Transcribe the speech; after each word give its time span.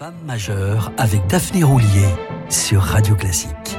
Femme 0.00 0.14
majeure 0.24 0.92
avec 0.96 1.26
Daphné 1.26 1.62
Roulier 1.62 2.08
sur 2.48 2.80
Radio 2.80 3.14
Classique. 3.14 3.76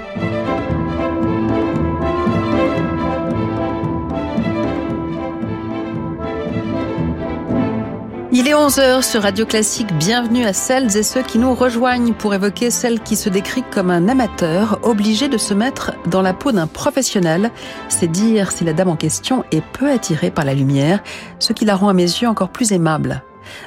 Il 8.32 8.48
est 8.48 8.54
11h 8.54 9.02
sur 9.02 9.24
Radio 9.24 9.48
Classique. 9.48 9.92
Bienvenue 9.98 10.46
à 10.46 10.54
celles 10.54 10.96
et 10.96 11.02
ceux 11.02 11.24
qui 11.24 11.40
nous 11.40 11.56
rejoignent 11.56 12.14
pour 12.14 12.36
évoquer 12.36 12.70
celle 12.70 13.00
qui 13.00 13.16
se 13.16 13.30
décrit 13.30 13.64
comme 13.72 13.90
un 13.90 14.08
amateur 14.08 14.78
obligé 14.84 15.28
de 15.28 15.40
se 15.40 15.56
mettre 15.56 15.94
dans 16.06 16.22
la 16.22 16.36
peau 16.36 16.52
d'un 16.52 16.68
professionnel. 16.68 17.50
C'est 17.90 18.12
dire 18.12 18.52
si 18.52 18.64
la 18.64 18.74
dame 18.74 18.90
en 18.90 18.96
question 18.96 19.44
est 19.52 19.64
peu 19.74 19.90
attirée 19.90 20.30
par 20.30 20.46
la 20.46 20.54
lumière, 20.54 21.02
ce 21.40 21.52
qui 21.52 21.66
la 21.66 21.76
rend 21.76 21.90
à 21.90 21.94
mes 21.94 22.04
yeux 22.04 22.28
encore 22.28 22.50
plus 22.50 22.74
aimable. 22.74 23.24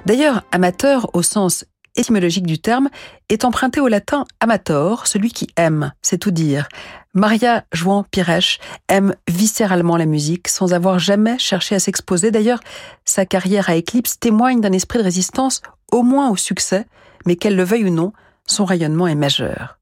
D'ailleurs, 0.06 0.44
amateur 0.52 1.10
au 1.14 1.22
sens 1.22 1.64
étymologique 1.96 2.46
du 2.46 2.58
terme 2.58 2.88
est 3.28 3.44
emprunté 3.44 3.80
au 3.80 3.88
latin 3.88 4.24
amator, 4.40 5.06
celui 5.06 5.30
qui 5.30 5.48
aime, 5.56 5.92
c'est 6.02 6.18
tout 6.18 6.30
dire. 6.30 6.68
Maria 7.14 7.64
Jouan 7.72 8.04
Piresh 8.10 8.58
aime 8.88 9.14
viscéralement 9.28 9.96
la 9.96 10.06
musique 10.06 10.48
sans 10.48 10.74
avoir 10.74 10.98
jamais 10.98 11.38
cherché 11.38 11.76
à 11.76 11.78
s'exposer. 11.78 12.30
D'ailleurs, 12.30 12.60
sa 13.04 13.24
carrière 13.24 13.70
à 13.70 13.78
Eclipse 13.78 14.18
témoigne 14.18 14.60
d'un 14.60 14.72
esprit 14.72 14.98
de 14.98 15.04
résistance 15.04 15.62
au 15.92 16.02
moins 16.02 16.30
au 16.30 16.36
succès, 16.36 16.86
mais 17.26 17.36
qu'elle 17.36 17.56
le 17.56 17.64
veuille 17.64 17.84
ou 17.84 17.90
non, 17.90 18.12
son 18.46 18.64
rayonnement 18.64 19.06
est 19.06 19.14
majeur. 19.14 19.78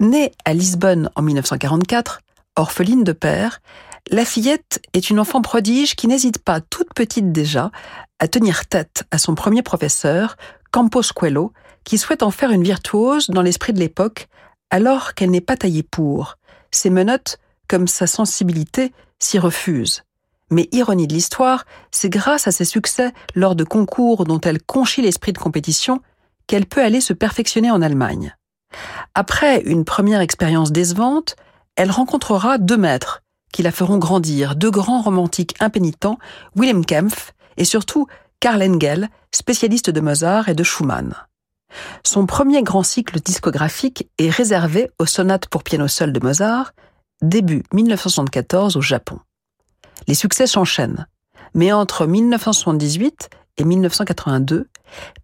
Née 0.00 0.32
à 0.44 0.54
Lisbonne 0.54 1.08
en 1.14 1.22
1944, 1.22 2.20
orpheline 2.56 3.04
de 3.04 3.12
père, 3.12 3.60
la 4.10 4.24
fillette 4.24 4.82
est 4.92 5.08
une 5.08 5.18
enfant 5.18 5.40
prodige 5.40 5.94
qui 5.94 6.08
n'hésite 6.08 6.38
pas, 6.38 6.60
toute 6.60 6.92
petite 6.94 7.32
déjà, 7.32 7.70
à 8.18 8.28
tenir 8.28 8.66
tête 8.66 9.04
à 9.10 9.18
son 9.18 9.34
premier 9.34 9.62
professeur, 9.62 10.36
Campos 10.74 11.12
Coelho, 11.14 11.52
qui 11.84 11.98
souhaite 11.98 12.24
en 12.24 12.32
faire 12.32 12.50
une 12.50 12.64
virtuose 12.64 13.30
dans 13.30 13.42
l'esprit 13.42 13.72
de 13.72 13.78
l'époque, 13.78 14.26
alors 14.70 15.14
qu'elle 15.14 15.30
n'est 15.30 15.40
pas 15.40 15.56
taillée 15.56 15.84
pour. 15.84 16.36
Ses 16.72 16.90
menottes, 16.90 17.38
comme 17.68 17.86
sa 17.86 18.08
sensibilité, 18.08 18.92
s'y 19.20 19.38
refusent. 19.38 20.02
Mais 20.50 20.68
ironie 20.72 21.06
de 21.06 21.14
l'histoire, 21.14 21.64
c'est 21.92 22.10
grâce 22.10 22.48
à 22.48 22.50
ses 22.50 22.64
succès 22.64 23.12
lors 23.36 23.54
de 23.54 23.62
concours 23.62 24.24
dont 24.24 24.40
elle 24.40 24.60
conchit 24.60 25.00
l'esprit 25.00 25.32
de 25.32 25.38
compétition 25.38 26.00
qu'elle 26.48 26.66
peut 26.66 26.82
aller 26.82 27.00
se 27.00 27.12
perfectionner 27.12 27.70
en 27.70 27.80
Allemagne. 27.80 28.34
Après 29.14 29.60
une 29.60 29.84
première 29.84 30.22
expérience 30.22 30.72
décevante, 30.72 31.36
elle 31.76 31.92
rencontrera 31.92 32.58
deux 32.58 32.78
maîtres 32.78 33.22
qui 33.52 33.62
la 33.62 33.70
feront 33.70 33.98
grandir, 33.98 34.56
deux 34.56 34.72
grands 34.72 35.02
romantiques 35.02 35.54
impénitents, 35.60 36.18
Wilhelm 36.56 36.84
Kempf 36.84 37.32
et 37.56 37.64
surtout 37.64 38.08
Karl 38.44 38.62
Engel, 38.62 39.08
spécialiste 39.32 39.88
de 39.88 40.02
Mozart 40.02 40.50
et 40.50 40.54
de 40.54 40.62
Schumann. 40.62 41.14
Son 42.04 42.26
premier 42.26 42.62
grand 42.62 42.82
cycle 42.82 43.18
discographique 43.18 44.06
est 44.18 44.28
réservé 44.28 44.90
aux 44.98 45.06
sonates 45.06 45.48
pour 45.48 45.62
piano 45.62 45.88
seul 45.88 46.12
de 46.12 46.20
Mozart, 46.20 46.72
début 47.22 47.62
1974 47.72 48.76
au 48.76 48.82
Japon. 48.82 49.18
Les 50.08 50.12
succès 50.12 50.46
s'enchaînent, 50.46 51.06
mais 51.54 51.72
entre 51.72 52.06
1978 52.06 53.30
et 53.56 53.64
1982, 53.64 54.68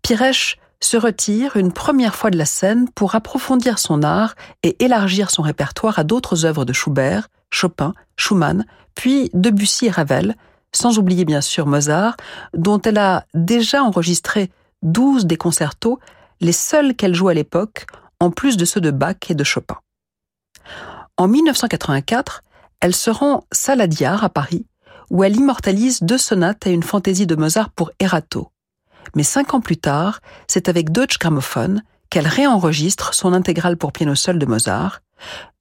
Piresh 0.01 0.57
se 0.81 0.97
retire 0.97 1.59
une 1.59 1.73
première 1.73 2.15
fois 2.15 2.31
de 2.31 2.39
la 2.39 2.47
scène 2.47 2.89
pour 2.89 3.17
approfondir 3.17 3.79
son 3.79 4.03
art 4.03 4.35
et 4.63 4.83
élargir 4.83 5.31
son 5.31 5.43
répertoire 5.43 5.99
à 5.99 6.05
d'autres 6.05 6.47
œuvres 6.47 6.65
de 6.65 6.73
Schubert, 6.73 7.29
Chopin, 7.51 7.93
Schumann, 8.17 8.65
puis 8.95 9.29
Debussy 9.35 9.89
et 9.89 9.91
Ravel, 9.91 10.37
sans 10.73 10.99
oublier 10.99 11.25
bien 11.25 11.41
sûr 11.41 11.67
Mozart, 11.67 12.17
dont 12.55 12.81
elle 12.83 12.99
a 12.99 13.27
déjà 13.35 13.83
enregistré 13.83 14.51
12 14.83 15.27
des 15.27 15.37
concertos, 15.37 15.99
les 16.41 16.53
seuls 16.53 16.95
qu'elle 16.95 17.15
joue 17.15 17.29
à 17.29 17.35
l'époque, 17.35 17.87
en 18.19 18.31
plus 18.31 18.57
de 18.57 18.65
ceux 18.65 18.81
de 18.81 18.91
Bach 18.91 19.17
et 19.29 19.35
de 19.35 19.45
Chopin. 19.45 19.79
En 21.17 21.29
1984, 21.29 22.43
elle 22.81 22.95
se 22.95 23.11
rend 23.11 23.45
Saladiar 23.53 24.25
à 24.25 24.31
Paris, 24.31 24.67
où 25.11 25.25
elle 25.25 25.37
immortalise 25.37 26.01
deux 26.03 26.19
sonates 26.19 26.67
et 26.67 26.73
une 26.73 26.83
fantaisie 26.83 27.27
de 27.27 27.35
Mozart 27.35 27.71
pour 27.71 27.91
Erato. 27.99 28.51
Mais 29.15 29.23
cinq 29.23 29.55
ans 29.55 29.61
plus 29.61 29.77
tard, 29.77 30.21
c'est 30.47 30.69
avec 30.69 30.93
Deutsche 30.93 31.19
Grammophon 31.19 31.81
qu'elle 32.11 32.27
réenregistre 32.27 33.15
son 33.15 33.33
intégrale 33.33 33.77
pour 33.77 33.93
piano 33.93 34.15
seul 34.15 34.39
de 34.39 34.47
Mozart. 34.47 35.01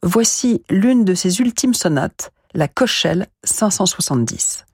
Voici 0.04 0.64
l'une 0.70 1.04
de 1.04 1.14
ses 1.14 1.40
ultimes 1.42 1.74
sonates, 1.74 2.32
la 2.54 2.68
Cochelle 2.68 3.28
570. 3.44 4.66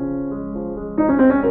Música 0.00 1.49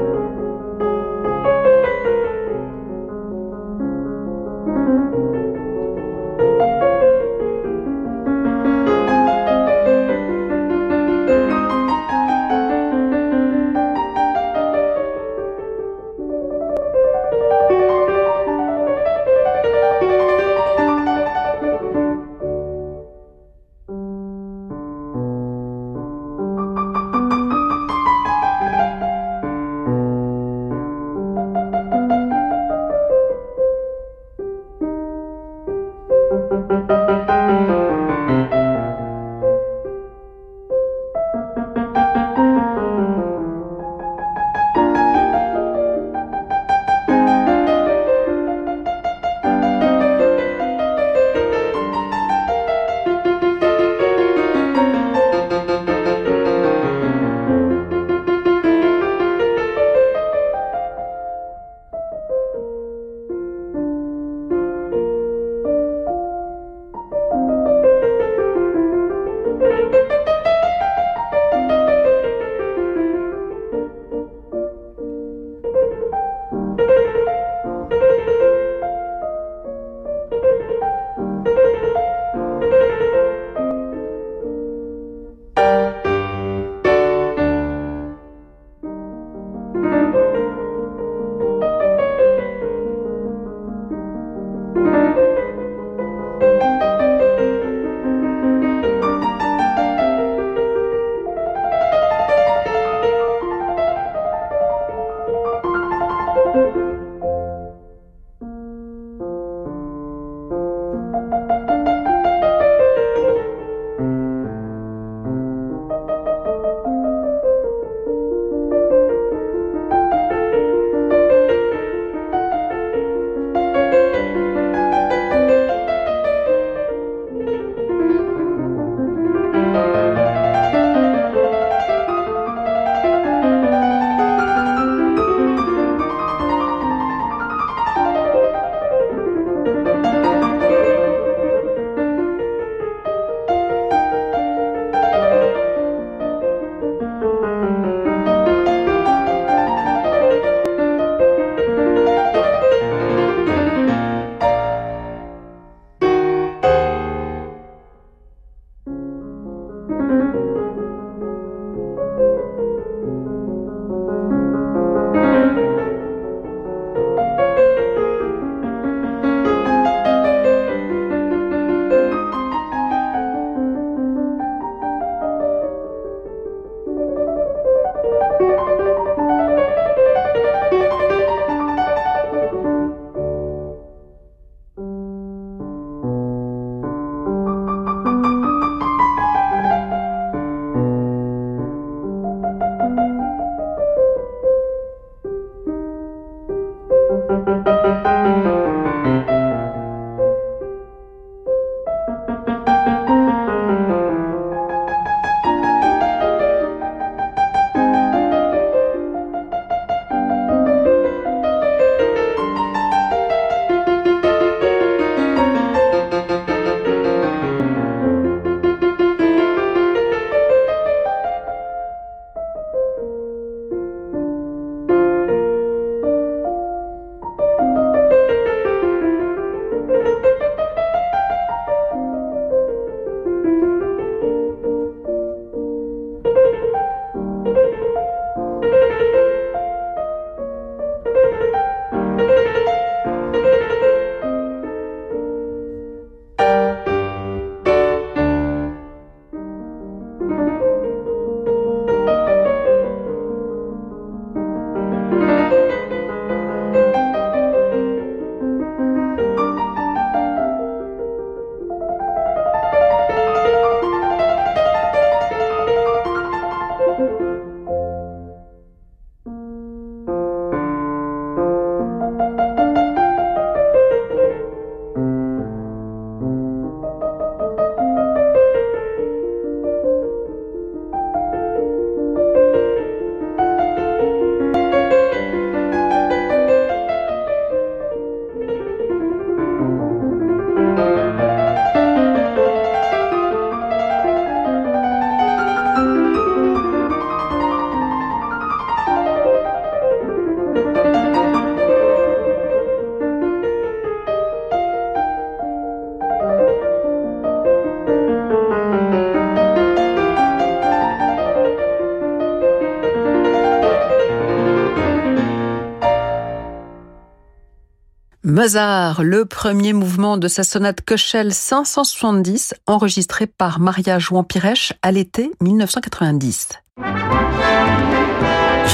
Mozart, 318.39 319.03
le 319.03 319.25
premier 319.25 319.73
mouvement 319.73 320.15
de 320.15 320.29
sa 320.29 320.45
sonate 320.45 320.79
Köchel 320.79 321.33
570, 321.33 322.53
enregistré 322.67 323.27
par 323.27 323.59
Maria 323.59 323.99
Jouan 323.99 324.23
Pirèche 324.23 324.71
à 324.81 324.93
l'été 324.93 325.29
1990. 325.41 326.47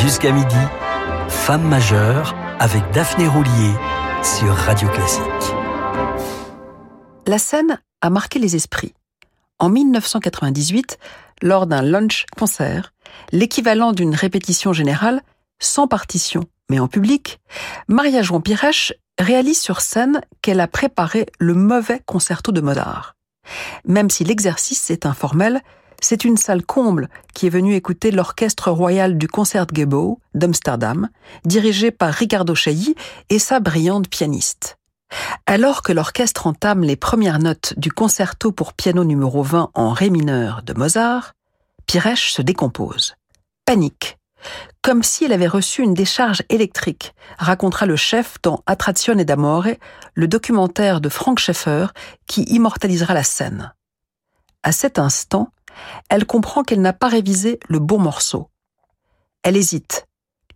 Jusqu'à 0.04 0.32
midi, 0.32 0.56
Femme 1.30 1.68
majeure 1.68 2.36
avec 2.60 2.84
Daphné 2.92 3.28
Roulier 3.28 3.72
sur 4.22 4.54
Radio 4.54 4.88
Classique. 4.90 5.56
La 7.26 7.40
scène 7.40 7.80
a 8.02 8.12
marqué 8.12 8.38
les 8.38 8.56
esprits. 8.56 8.94
En 9.58 9.70
1998, 9.70 11.00
lors 11.42 11.66
d'un 11.66 11.82
lunch-concert, 11.82 12.94
l'équivalent 13.32 13.94
d'une 13.94 14.14
répétition 14.14 14.74
générale, 14.74 15.24
sans 15.58 15.88
partition, 15.88 16.44
mais 16.70 16.78
en 16.78 16.88
public, 16.88 17.40
Maria 17.88 18.22
Jouan 18.22 18.42
Pirèche 18.42 18.94
réalise 19.20 19.60
sur 19.60 19.82
scène 19.82 20.22
qu'elle 20.42 20.60
a 20.60 20.68
préparé 20.68 21.26
le 21.40 21.54
mauvais 21.54 22.02
concerto 22.06 22.52
de 22.52 22.62
Mozart. 22.62 23.16
Même 23.86 24.10
si 24.10 24.24
l'exercice 24.24 24.90
est 24.90 25.06
informel, 25.06 25.62
c'est 26.02 26.26
une 26.26 26.38
salle 26.38 26.64
comble 26.64 27.10
qui 27.34 27.48
est 27.48 27.50
venue 27.50 27.76
écouter 27.76 28.12
l'orchestre 28.12 28.72
royal 28.72 29.18
du 29.18 29.28
Concertgebouw 29.28 30.20
d'Amsterdam, 30.34 31.10
dirigé 31.46 31.92
par 31.92 32.14
Ricardo 32.14 32.54
Chailly 32.54 32.96
et 33.30 33.40
sa 33.40 33.60
brillante 33.60 34.10
pianiste. 34.10 34.78
Alors 35.46 35.82
que 35.82 35.94
l'orchestre 35.94 36.48
entame 36.48 36.84
les 36.84 36.96
premières 36.96 37.40
notes 37.40 37.74
du 37.78 37.92
concerto 37.92 38.52
pour 38.52 38.74
piano 38.74 39.04
numéro 39.04 39.44
20 39.44 39.72
en 39.74 39.90
ré 39.92 40.10
mineur 40.10 40.64
de 40.64 40.74
Mozart, 40.74 41.34
Piresh 41.86 42.34
se 42.34 42.42
décompose. 42.42 43.16
Panique, 43.66 44.18
comme 44.82 45.04
si 45.04 45.26
elle 45.26 45.34
avait 45.34 45.48
reçu 45.48 45.82
une 45.82 45.94
décharge 45.94 46.44
électrique, 46.50 47.16
racontera 47.40 47.86
le 47.86 47.96
chef 47.96 48.38
dans 48.44 48.62
Attrazione 48.68 49.24
d'Amore, 49.24 49.68
le 50.14 50.28
documentaire 50.28 51.02
de 51.02 51.10
Frank 51.10 51.40
Schaeffer 51.40 51.88
qui 52.28 52.44
immortalisera 52.44 53.14
la 53.14 53.24
scène. 53.24 53.74
À 54.64 54.72
cet 54.72 55.00
instant, 55.00 55.50
elle 56.10 56.26
comprend 56.26 56.64
qu'elle 56.64 56.82
n'a 56.82 56.94
pas 56.94 57.08
révisé 57.08 57.60
le 57.68 57.80
bon 57.80 57.98
morceau. 57.98 58.50
Elle 59.44 59.58
hésite, 59.58 60.06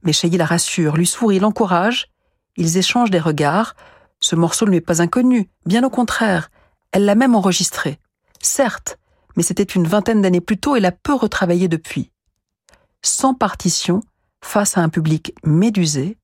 mais 0.03 0.13
Chailly 0.13 0.37
la 0.37 0.45
rassure, 0.45 0.95
lui 0.95 1.07
sourit, 1.07 1.39
l'encourage. 1.39 2.07
Ils 2.55 2.77
échangent 2.77 3.11
des 3.11 3.19
regards. 3.19 3.75
Ce 4.19 4.35
morceau 4.35 4.65
ne 4.65 4.71
lui 4.71 4.77
est 4.77 4.81
pas 4.81 5.01
inconnu, 5.01 5.49
bien 5.65 5.83
au 5.83 5.89
contraire. 5.89 6.49
Elle 6.91 7.05
l'a 7.05 7.15
même 7.15 7.35
enregistré. 7.35 7.99
Certes, 8.41 8.97
mais 9.35 9.43
c'était 9.43 9.63
une 9.63 9.87
vingtaine 9.87 10.21
d'années 10.21 10.41
plus 10.41 10.57
tôt 10.57 10.75
et 10.75 10.79
l'a 10.79 10.91
peu 10.91 11.13
retravaillé 11.13 11.67
depuis 11.67 12.11
sans 13.01 13.33
partition, 13.33 14.01
face 14.43 14.77
à 14.77 14.81
un 14.81 14.89
public 14.89 15.33
médusé, 15.43 16.17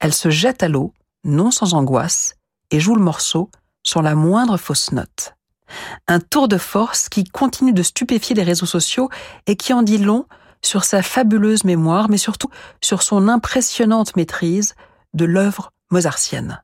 elle 0.00 0.14
se 0.14 0.30
jette 0.30 0.62
à 0.62 0.68
l'eau, 0.68 0.92
non 1.24 1.50
sans 1.50 1.74
angoisse, 1.74 2.36
et 2.70 2.80
joue 2.80 2.94
le 2.94 3.02
morceau 3.02 3.50
sur 3.82 4.02
la 4.02 4.14
moindre 4.14 4.56
fausse 4.56 4.92
note. 4.92 5.34
Un 6.08 6.20
tour 6.20 6.48
de 6.48 6.58
force 6.58 7.08
qui 7.08 7.24
continue 7.24 7.72
de 7.72 7.82
stupéfier 7.82 8.34
les 8.34 8.42
réseaux 8.42 8.66
sociaux 8.66 9.08
et 9.46 9.56
qui 9.56 9.72
en 9.72 9.82
dit 9.82 9.98
long 9.98 10.26
sur 10.62 10.84
sa 10.84 11.02
fabuleuse 11.02 11.64
mémoire, 11.64 12.10
mais 12.10 12.18
surtout 12.18 12.50
sur 12.82 13.02
son 13.02 13.28
impressionnante 13.28 14.16
maîtrise 14.16 14.74
de 15.14 15.24
l'œuvre 15.24 15.72
mozartienne. 15.90 16.62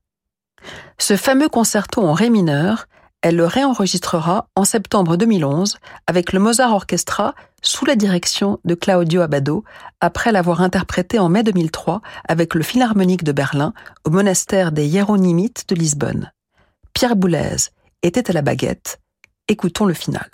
Ce 0.99 1.17
fameux 1.17 1.49
concerto 1.49 2.03
en 2.03 2.13
ré 2.13 2.31
mineur 2.31 2.89
elle 3.27 3.35
le 3.35 3.47
réenregistrera 3.47 4.51
en 4.55 4.65
septembre 4.65 5.17
2011 5.17 5.79
avec 6.07 6.33
le 6.33 6.39
Mozart 6.39 6.73
Orchestra 6.73 7.35
sous 7.61 7.85
la 7.85 7.97
direction 7.97 8.61
de 8.65 8.77
Claudio 8.77 9.21
Abbado, 9.21 9.65
après 10.01 10.31
l'avoir 10.31 10.61
interprété 10.61 11.19
en 11.19 11.29
mai 11.29 11.43
2003 11.43 12.03
avec 12.29 12.55
le 12.55 12.63
Philharmonique 12.63 13.25
de 13.25 13.33
Berlin 13.33 13.73
au 14.05 14.11
monastère 14.11 14.71
des 14.71 14.87
Hieronymites 14.87 15.69
de 15.69 15.75
Lisbonne. 15.75 16.31
Pierre 16.93 17.17
Boulez 17.17 17.57
était 18.05 18.31
à 18.31 18.33
la 18.33 18.43
baguette. 18.43 19.01
Écoutons 19.49 19.87
le 19.87 19.95
final. 19.95 20.31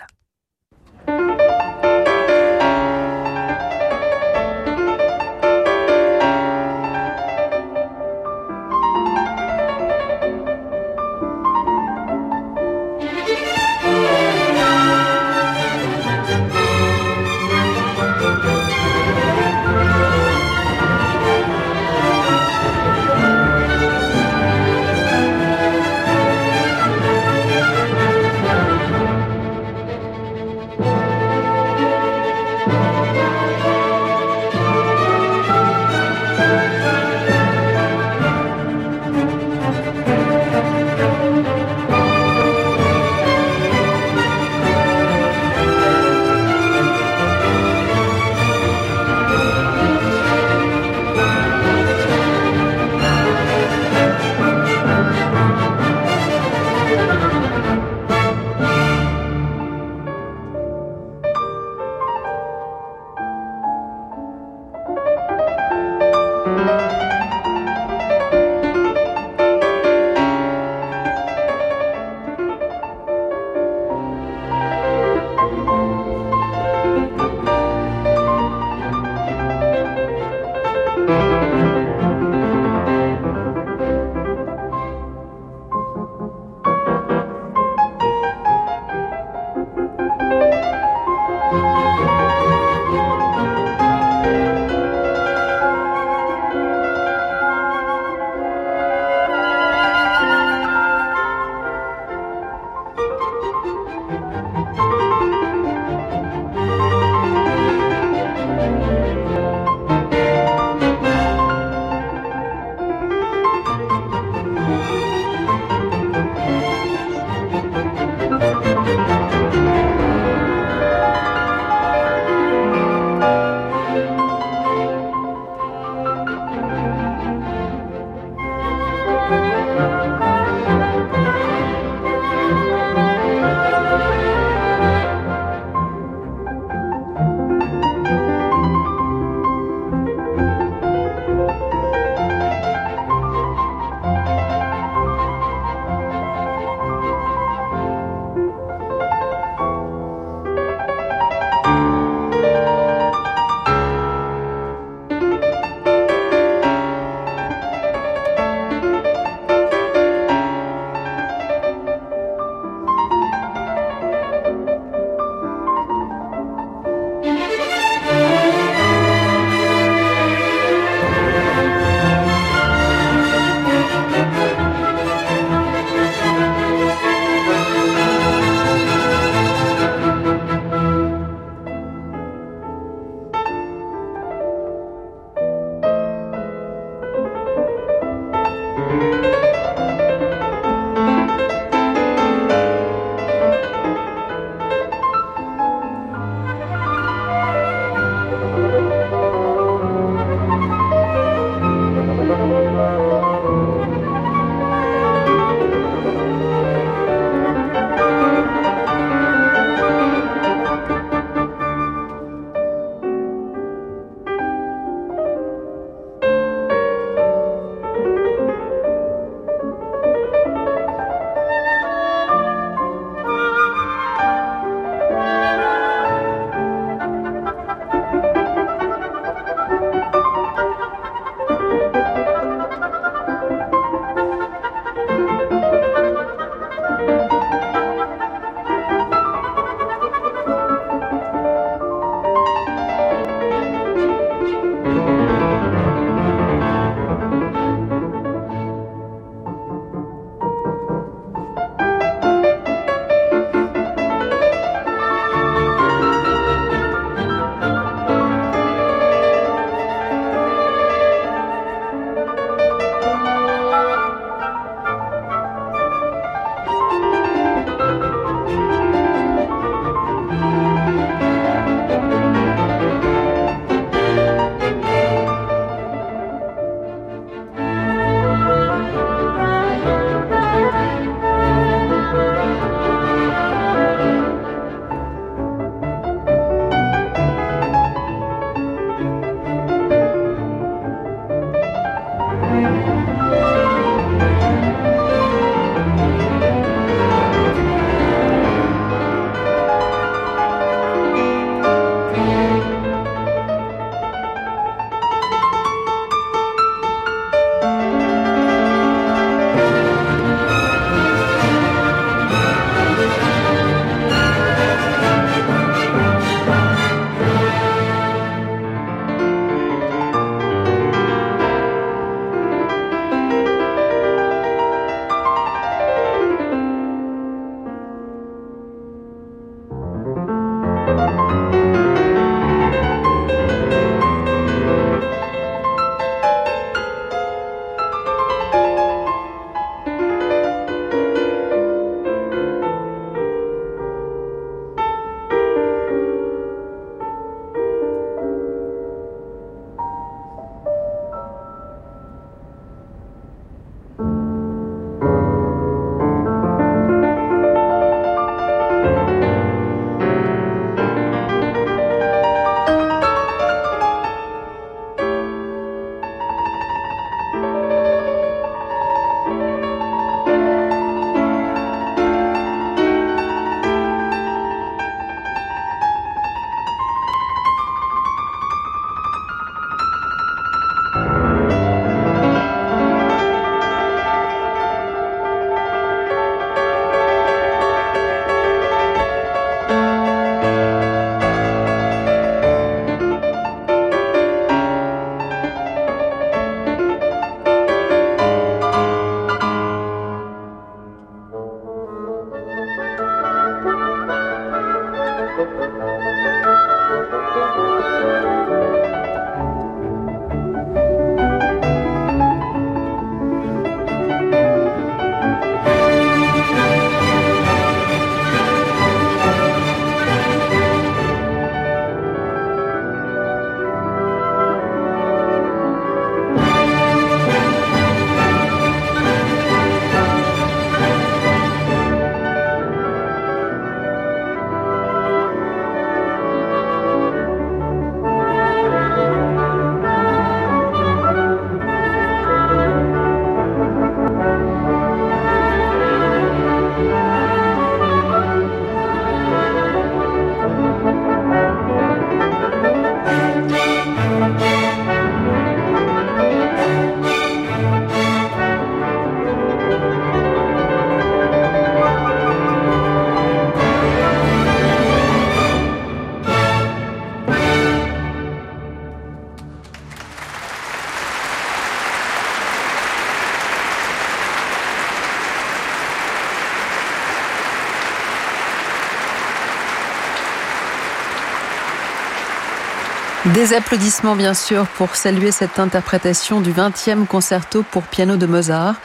Des 483.43 483.53
applaudissements 483.53 484.15
bien 484.15 484.33
sûr 484.33 484.65
pour 484.77 484.95
saluer 484.95 485.33
cette 485.33 485.59
interprétation 485.59 486.39
du 486.39 486.53
20e 486.53 487.05
concerto 487.05 487.61
pour 487.71 487.83
piano 487.83 488.15
de 488.15 488.25
Mozart. 488.25 488.75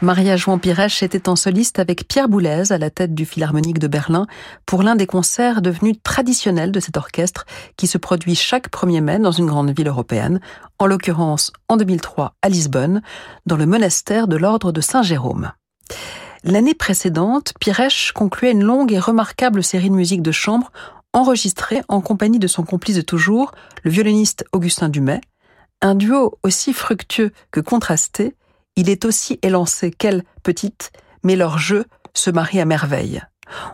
Maria 0.00 0.38
Jouan 0.38 0.56
Piresh 0.56 1.02
était 1.02 1.28
en 1.28 1.36
soliste 1.36 1.78
avec 1.78 2.08
Pierre 2.08 2.30
Boulez 2.30 2.72
à 2.72 2.78
la 2.78 2.88
tête 2.88 3.14
du 3.14 3.26
Philharmonique 3.26 3.78
de 3.78 3.88
Berlin 3.88 4.26
pour 4.64 4.82
l'un 4.82 4.96
des 4.96 5.06
concerts 5.06 5.60
devenus 5.60 5.96
traditionnels 6.02 6.72
de 6.72 6.80
cet 6.80 6.96
orchestre 6.96 7.44
qui 7.76 7.86
se 7.86 7.98
produit 7.98 8.34
chaque 8.34 8.70
1er 8.70 9.02
mai 9.02 9.18
dans 9.18 9.32
une 9.32 9.44
grande 9.44 9.76
ville 9.76 9.88
européenne, 9.88 10.40
en 10.78 10.86
l'occurrence 10.86 11.52
en 11.68 11.76
2003 11.76 12.36
à 12.40 12.48
Lisbonne, 12.48 13.02
dans 13.44 13.58
le 13.58 13.66
monastère 13.66 14.28
de 14.28 14.36
l'ordre 14.38 14.72
de 14.72 14.80
Saint-Jérôme. 14.80 15.52
L'année 16.42 16.74
précédente, 16.74 17.52
Piresh 17.60 18.12
concluait 18.12 18.52
une 18.52 18.62
longue 18.62 18.92
et 18.92 18.98
remarquable 18.98 19.64
série 19.64 19.90
de 19.90 19.94
musique 19.94 20.22
de 20.22 20.32
chambre 20.32 20.70
enregistré 21.16 21.82
en 21.88 22.02
compagnie 22.02 22.38
de 22.38 22.46
son 22.46 22.62
complice 22.62 22.96
de 22.96 23.00
toujours, 23.00 23.52
le 23.82 23.90
violoniste 23.90 24.44
Augustin 24.52 24.90
Dumay. 24.90 25.22
Un 25.80 25.94
duo 25.94 26.38
aussi 26.42 26.74
fructueux 26.74 27.32
que 27.50 27.60
contrasté, 27.60 28.36
il 28.76 28.90
est 28.90 29.06
aussi 29.06 29.38
élancé 29.40 29.90
qu'elle 29.90 30.24
petite, 30.42 30.92
mais 31.24 31.34
leur 31.34 31.58
jeu 31.58 31.86
se 32.12 32.30
marie 32.30 32.60
à 32.60 32.66
merveille. 32.66 33.22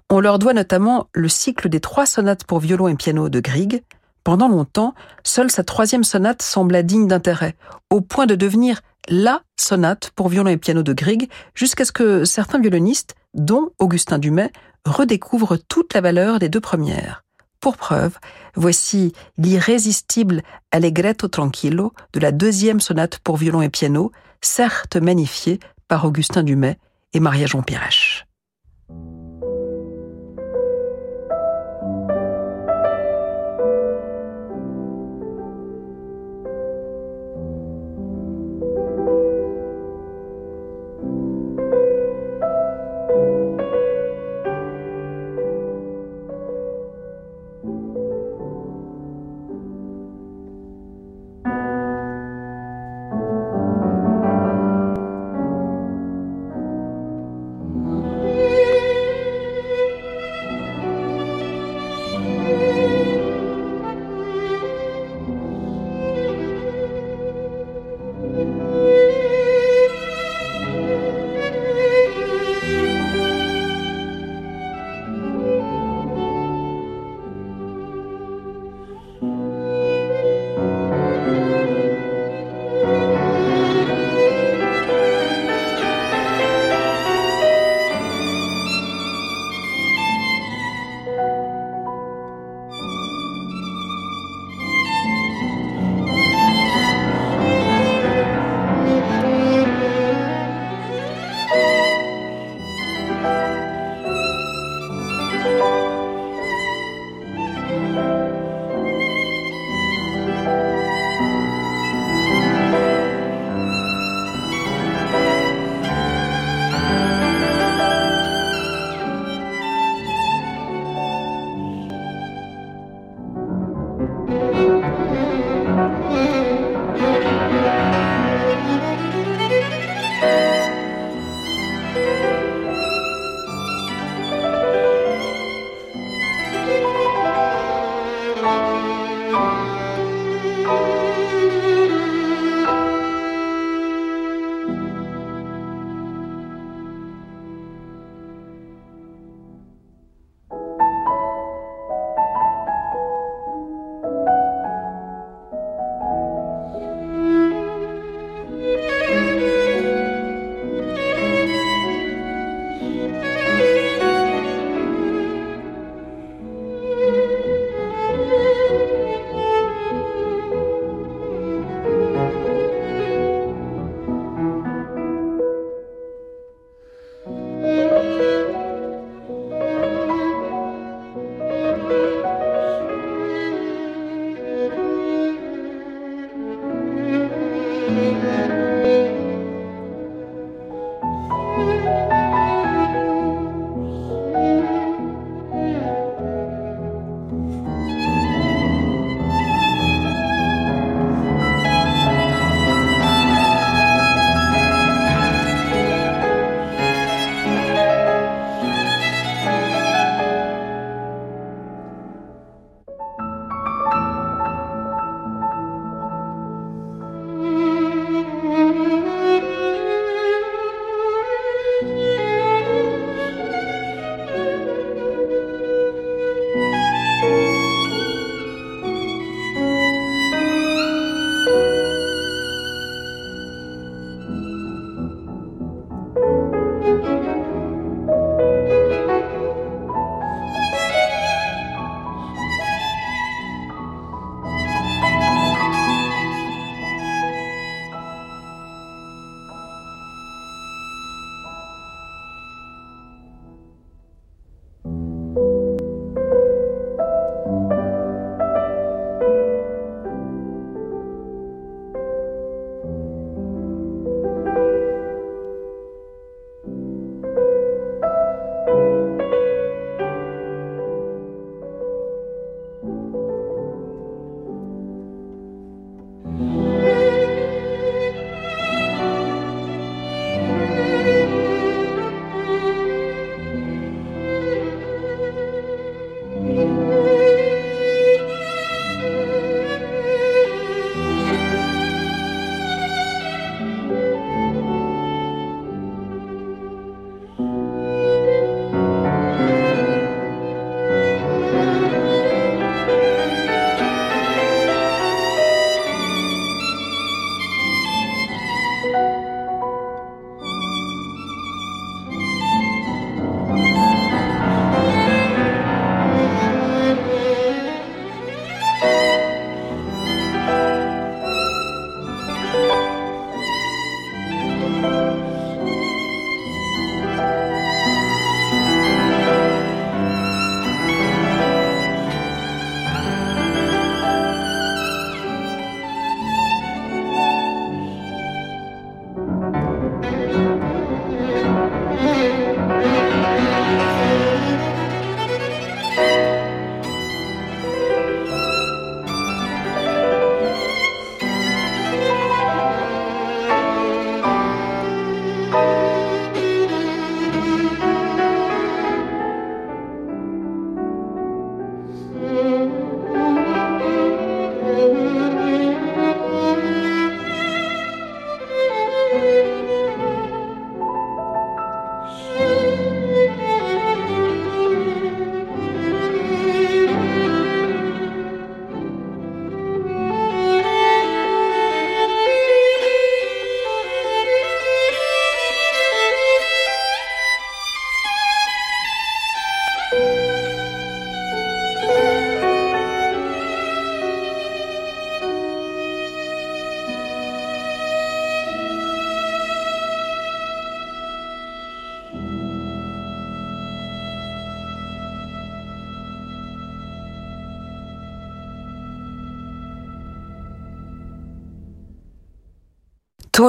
On 0.09 0.21
leur 0.21 0.39
doit 0.39 0.55
notamment 0.55 1.09
le 1.13 1.29
cycle 1.29 1.69
des 1.69 1.81
trois 1.81 2.07
sonates 2.07 2.45
pour 2.45 2.61
violon 2.61 2.87
et 2.87 2.95
piano 2.95 3.29
de 3.29 3.41
Grieg. 3.41 3.83
Pendant 4.23 4.49
longtemps, 4.49 4.95
seule 5.25 5.51
sa 5.51 5.65
troisième 5.65 6.05
sonate 6.05 6.43
sembla 6.43 6.85
digne 6.85 7.09
d'intérêt, 7.09 7.57
au 7.91 8.01
point 8.01 8.27
de 8.27 8.37
devenir 8.37 8.83
la 9.09 9.43
sonate 9.59 10.11
pour 10.15 10.29
violon 10.29 10.51
et 10.51 10.59
piano 10.59 10.85
de 10.85 10.93
Grieg, 10.93 11.29
jusqu'à 11.57 11.85
ce 11.85 11.91
que 11.91 12.25
certains 12.25 12.61
violonistes, 12.61 13.17
dont 13.35 13.71
Augustin 13.81 14.21
Dumay, 14.21 14.53
redécouvrent 14.85 15.59
toute 15.69 15.93
la 15.95 16.01
valeur 16.01 16.39
des 16.39 16.49
deux 16.49 16.61
premières. 16.61 17.25
Pour 17.63 17.77
preuve, 17.77 18.19
voici 18.57 19.13
l'irrésistible 19.39 20.43
Allegretto 20.73 21.29
Tranquillo 21.29 21.93
de 22.13 22.19
la 22.19 22.33
deuxième 22.33 22.81
sonate 22.81 23.21
pour 23.21 23.37
violon 23.37 23.63
et 23.63 23.69
piano, 23.69 24.11
certes 24.41 24.97
magnifiée 24.97 25.61
par 25.87 26.05
Augustin 26.05 26.43
Dumay 26.43 26.77
et 27.13 27.21
Maria 27.21 27.47
Jean 27.47 27.63
Pirèche. 27.63 28.27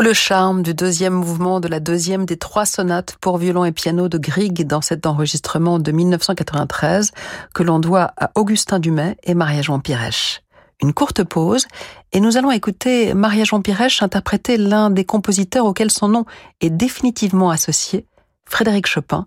Le 0.02 0.12
charme 0.12 0.64
du 0.64 0.74
deuxième 0.74 1.14
mouvement 1.14 1.60
de 1.62 1.68
la 1.68 1.80
deuxième 1.80 2.26
des 2.26 2.36
trois 2.36 2.66
sonates 2.66 3.16
pour 3.22 3.38
violon 3.38 3.64
et 3.64 3.72
piano 3.72 4.10
de 4.10 4.18
Grieg 4.18 4.68
dans 4.68 4.82
cet 4.82 5.06
enregistrement 5.06 5.80
de 5.80 5.92
1993 5.92 7.12
que 7.54 7.64
l'on 7.64 7.80
doit 7.80 8.12
à 8.18 8.32
Augustin 8.36 8.80
Dumay 8.80 9.16
et 9.24 9.34
Maria-Jean 9.34 9.80
Pirèche. 9.80 10.42
Une 10.82 10.94
courte 10.94 11.24
pause 11.24 11.68
et 12.12 12.20
nous 12.20 12.38
allons 12.38 12.52
écouter 12.52 13.14
Maria-Jean 13.14 13.62
Pirèche 13.62 14.04
interpréter 14.04 14.58
l'un 14.58 14.90
des 14.90 15.06
compositeurs 15.06 15.66
auxquels 15.66 15.92
son 15.92 16.10
nom 16.10 16.26
est 16.60 16.72
définitivement 16.72 17.50
associé, 17.50 18.06
Frédéric 18.46 18.88
Chopin, 18.88 19.26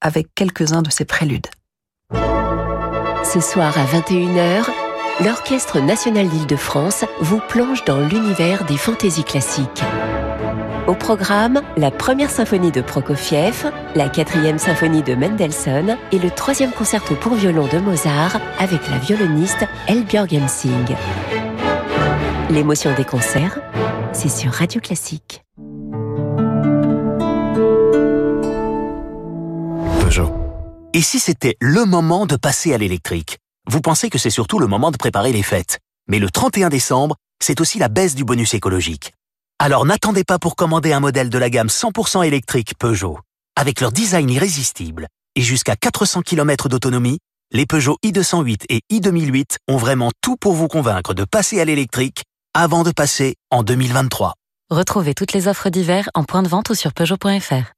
avec 0.00 0.34
quelques-uns 0.34 0.82
de 0.82 0.90
ses 0.90 1.06
préludes. 1.06 1.46
Ce 2.12 3.40
soir 3.40 3.72
à 3.78 3.84
21h, 3.84 4.66
l'Orchestre 5.24 5.80
national 5.80 6.28
d'Île-de-France 6.28 7.04
vous 7.20 7.40
plonge 7.48 7.84
dans 7.84 7.98
l'univers 7.98 8.64
des 8.64 8.76
fantaisies 8.76 9.24
classiques. 9.24 9.82
Au 10.86 10.94
programme, 10.94 11.60
la 11.76 11.90
première 11.90 12.30
symphonie 12.30 12.70
de 12.70 12.80
Prokofiev, 12.80 13.70
la 13.94 14.08
quatrième 14.08 14.58
symphonie 14.58 15.02
de 15.02 15.14
Mendelssohn 15.14 15.96
et 16.12 16.18
le 16.18 16.30
troisième 16.30 16.70
concerto 16.70 17.14
pour 17.16 17.34
violon 17.34 17.66
de 17.66 17.78
Mozart 17.78 18.40
avec 18.58 18.88
la 18.88 18.98
violoniste 18.98 19.66
Elbjörg 19.86 20.48
Singh. 20.48 20.96
L'émotion 22.50 22.94
des 22.94 23.04
concerts, 23.04 23.60
c'est 24.12 24.30
sur 24.30 24.52
Radio 24.52 24.80
Classique. 24.80 25.42
Peugeot. 30.00 30.32
Et 30.94 31.02
si 31.02 31.18
c'était 31.18 31.56
le 31.60 31.84
moment 31.84 32.24
de 32.24 32.36
passer 32.36 32.72
à 32.72 32.78
l'électrique? 32.78 33.38
Vous 33.68 33.82
pensez 33.82 34.08
que 34.08 34.18
c'est 34.18 34.30
surtout 34.30 34.58
le 34.58 34.66
moment 34.66 34.90
de 34.90 34.96
préparer 34.96 35.30
les 35.30 35.42
fêtes. 35.42 35.78
Mais 36.08 36.18
le 36.18 36.30
31 36.30 36.70
décembre, 36.70 37.16
c'est 37.42 37.60
aussi 37.60 37.78
la 37.78 37.88
baisse 37.88 38.14
du 38.14 38.24
bonus 38.24 38.54
écologique. 38.54 39.12
Alors 39.58 39.84
n'attendez 39.84 40.24
pas 40.24 40.38
pour 40.38 40.56
commander 40.56 40.92
un 40.92 41.00
modèle 41.00 41.28
de 41.28 41.38
la 41.38 41.50
gamme 41.50 41.68
100% 41.68 42.26
électrique 42.26 42.74
Peugeot. 42.78 43.18
Avec 43.56 43.80
leur 43.80 43.92
design 43.92 44.30
irrésistible 44.30 45.06
et 45.34 45.42
jusqu'à 45.42 45.76
400 45.76 46.22
km 46.22 46.68
d'autonomie, 46.68 47.18
les 47.52 47.66
Peugeot 47.66 47.98
i208 48.04 48.64
et 48.70 48.80
i2008 48.90 49.56
ont 49.68 49.76
vraiment 49.76 50.10
tout 50.22 50.36
pour 50.36 50.54
vous 50.54 50.68
convaincre 50.68 51.12
de 51.12 51.24
passer 51.24 51.60
à 51.60 51.64
l'électrique 51.64 52.24
avant 52.54 52.84
de 52.84 52.90
passer 52.90 53.36
en 53.50 53.62
2023. 53.62 54.34
Retrouvez 54.70 55.14
toutes 55.14 55.32
les 55.32 55.46
offres 55.46 55.68
d'hiver 55.68 56.08
en 56.14 56.24
point 56.24 56.42
de 56.42 56.48
vente 56.48 56.70
ou 56.70 56.74
sur 56.74 56.92
Peugeot.fr. 56.92 57.77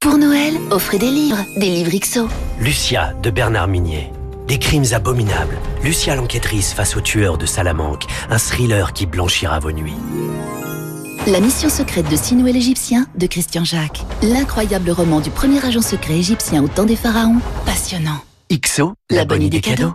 pour 0.00 0.18
Noël, 0.18 0.52
offrez 0.70 0.98
des 0.98 1.10
livres, 1.10 1.42
des 1.56 1.70
livres 1.70 1.98
XO. 1.98 2.28
Lucia 2.60 3.14
de 3.22 3.30
Bernard 3.30 3.68
Minier. 3.68 4.12
Des 4.48 4.58
crimes 4.58 4.84
abominables. 4.92 5.56
Lucia 5.82 6.14
l'enquêtrice 6.14 6.74
face 6.74 6.94
aux 6.94 7.00
tueurs 7.00 7.38
de 7.38 7.46
Salamanque. 7.46 8.04
Un 8.28 8.36
thriller 8.36 8.92
qui 8.92 9.06
blanchira 9.06 9.60
vos 9.60 9.72
nuits. 9.72 9.96
La 11.26 11.40
mission 11.40 11.70
secrète 11.70 12.10
de 12.10 12.16
Sinou 12.16 12.44
l'Égyptien 12.44 13.06
de 13.16 13.26
Christian 13.26 13.64
Jacques. 13.64 14.02
L'incroyable 14.22 14.90
roman 14.90 15.20
du 15.20 15.30
premier 15.30 15.64
agent 15.64 15.80
secret 15.80 16.18
égyptien 16.18 16.62
au 16.62 16.68
temps 16.68 16.84
des 16.84 16.96
pharaons. 16.96 17.40
Passionnant. 17.64 18.20
XO, 18.52 18.92
la, 19.08 19.24
bonne 19.24 19.42
idée 19.42 19.62
cadeau. 19.62 19.94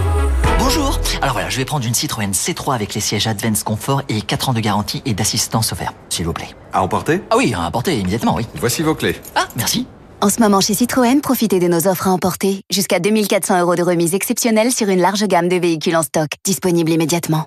Alors 1.21 1.33
voilà, 1.33 1.49
je 1.49 1.57
vais 1.57 1.65
prendre 1.65 1.85
une 1.85 1.93
Citroën 1.93 2.31
C3 2.31 2.73
avec 2.73 2.95
les 2.95 3.01
sièges 3.01 3.27
Advance 3.27 3.63
Confort 3.63 4.01
et 4.09 4.21
4 4.21 4.49
ans 4.49 4.53
de 4.53 4.59
garantie 4.59 5.03
et 5.05 5.13
d'assistance 5.13 5.71
offerte, 5.71 5.95
s'il 6.09 6.25
vous 6.25 6.33
plaît. 6.33 6.49
À 6.73 6.81
emporter? 6.81 7.21
Ah 7.29 7.37
oui, 7.37 7.53
à 7.53 7.61
emporter 7.61 7.99
immédiatement, 7.99 8.35
oui. 8.35 8.47
Voici 8.55 8.81
vos 8.81 8.95
clés. 8.95 9.15
Ah, 9.35 9.47
merci. 9.55 9.85
En 10.21 10.29
ce 10.29 10.39
moment 10.39 10.61
chez 10.61 10.73
Citroën, 10.73 11.21
profitez 11.21 11.59
de 11.59 11.67
nos 11.67 11.87
offres 11.87 12.07
à 12.07 12.11
emporter. 12.11 12.61
Jusqu'à 12.71 12.99
2400 12.99 13.61
euros 13.61 13.75
de 13.75 13.83
remise 13.83 14.15
exceptionnelle 14.15 14.71
sur 14.71 14.89
une 14.89 14.99
large 14.99 15.23
gamme 15.27 15.47
de 15.47 15.57
véhicules 15.57 15.95
en 15.95 16.03
stock. 16.03 16.29
Disponible 16.43 16.91
immédiatement. 16.91 17.45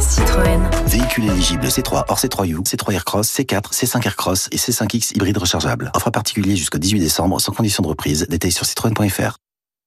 Citroën. 0.00 0.60
Véhicule 0.86 1.30
éligible 1.30 1.66
C3 1.66 2.04
hors 2.08 2.18
C3U, 2.18 2.64
C3 2.64 2.92
Aircross, 2.92 3.28
C4, 3.28 3.72
C5 3.72 4.04
Aircross 4.04 4.48
et 4.50 4.56
C5X 4.56 5.14
hybride 5.14 5.38
rechargeable. 5.38 5.92
Offre 5.94 6.10
particulier 6.10 6.56
jusqu'au 6.56 6.78
18 6.78 6.98
décembre 6.98 7.40
sans 7.40 7.52
condition 7.52 7.82
de 7.84 7.88
reprise. 7.88 8.26
Détails 8.28 8.52
sur 8.52 8.66
citroën.fr. 8.66 9.36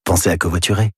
Pensez 0.05 0.29
à 0.29 0.37
covoiturer. 0.37 0.91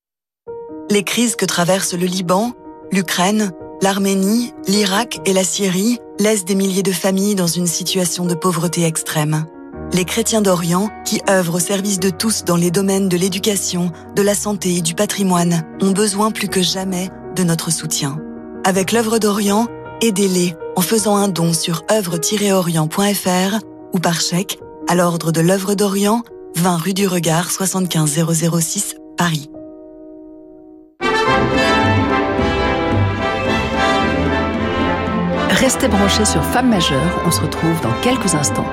Les 0.91 1.03
crises 1.03 1.37
que 1.37 1.45
traversent 1.45 1.93
le 1.93 2.05
Liban, 2.05 2.51
l'Ukraine, 2.91 3.53
l'Arménie, 3.81 4.51
l'Irak 4.67 5.21
et 5.23 5.31
la 5.31 5.45
Syrie 5.45 5.99
laissent 6.19 6.43
des 6.43 6.53
milliers 6.53 6.83
de 6.83 6.91
familles 6.91 7.35
dans 7.35 7.47
une 7.47 7.65
situation 7.65 8.25
de 8.25 8.35
pauvreté 8.35 8.83
extrême. 8.83 9.45
Les 9.93 10.03
chrétiens 10.03 10.41
d'Orient, 10.41 10.89
qui 11.05 11.21
œuvrent 11.29 11.55
au 11.55 11.59
service 11.59 12.01
de 12.01 12.09
tous 12.09 12.43
dans 12.43 12.57
les 12.57 12.71
domaines 12.71 13.07
de 13.07 13.15
l'éducation, 13.15 13.93
de 14.17 14.21
la 14.21 14.35
santé 14.35 14.75
et 14.75 14.81
du 14.81 14.93
patrimoine, 14.93 15.65
ont 15.81 15.91
besoin 15.91 16.29
plus 16.29 16.49
que 16.49 16.61
jamais 16.61 17.09
de 17.37 17.45
notre 17.45 17.71
soutien. 17.71 18.19
Avec 18.65 18.91
l'œuvre 18.91 19.17
d'Orient, 19.17 19.67
aidez-les 20.01 20.55
en 20.75 20.81
faisant 20.81 21.15
un 21.15 21.29
don 21.29 21.53
sur 21.53 21.83
œuvre-orient.fr 21.89 23.59
ou 23.93 23.99
par 23.99 24.19
chèque 24.19 24.59
à 24.89 24.95
l'ordre 24.95 25.31
de 25.31 25.39
l'œuvre 25.39 25.73
d'Orient, 25.73 26.23
20 26.57 26.75
rue 26.75 26.93
du 26.93 27.07
Regard 27.07 27.49
75006 27.49 28.95
Paris. 29.15 29.49
Restez 35.49 35.87
branchés 35.87 36.25
sur 36.25 36.43
Femmes 36.43 36.69
majeures, 36.69 37.21
on 37.25 37.29
se 37.29 37.39
retrouve 37.39 37.79
dans 37.81 37.93
quelques 38.01 38.33
instants. 38.33 38.65